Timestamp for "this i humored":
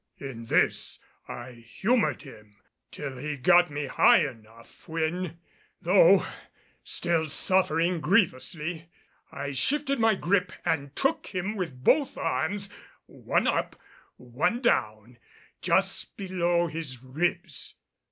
0.47-2.23